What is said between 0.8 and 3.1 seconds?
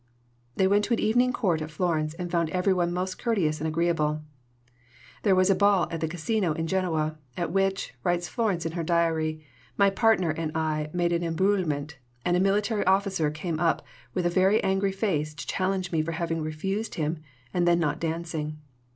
to an evening Court at Florence, and found "everyone